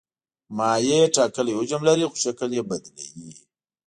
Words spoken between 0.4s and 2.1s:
مایع ټاکلی حجم لري